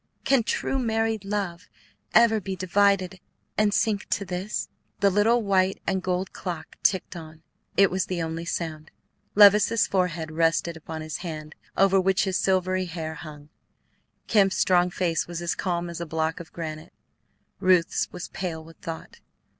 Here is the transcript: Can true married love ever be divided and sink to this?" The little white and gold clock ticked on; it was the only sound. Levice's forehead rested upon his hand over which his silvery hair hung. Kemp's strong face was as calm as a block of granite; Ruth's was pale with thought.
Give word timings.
Can 0.23 0.41
true 0.41 0.79
married 0.79 1.23
love 1.23 1.67
ever 2.15 2.41
be 2.41 2.55
divided 2.55 3.19
and 3.55 3.71
sink 3.71 4.09
to 4.09 4.25
this?" 4.25 4.67
The 4.99 5.11
little 5.11 5.43
white 5.43 5.79
and 5.85 6.01
gold 6.01 6.33
clock 6.33 6.77
ticked 6.81 7.15
on; 7.15 7.43
it 7.77 7.91
was 7.91 8.07
the 8.07 8.19
only 8.19 8.45
sound. 8.45 8.89
Levice's 9.35 9.85
forehead 9.85 10.31
rested 10.31 10.75
upon 10.75 11.01
his 11.01 11.17
hand 11.17 11.53
over 11.77 12.01
which 12.01 12.23
his 12.23 12.39
silvery 12.39 12.85
hair 12.85 13.13
hung. 13.13 13.49
Kemp's 14.25 14.57
strong 14.57 14.89
face 14.89 15.27
was 15.27 15.39
as 15.39 15.53
calm 15.53 15.87
as 15.87 16.01
a 16.01 16.07
block 16.07 16.39
of 16.39 16.51
granite; 16.51 16.93
Ruth's 17.59 18.11
was 18.11 18.29
pale 18.29 18.63
with 18.63 18.77
thought. 18.77 19.19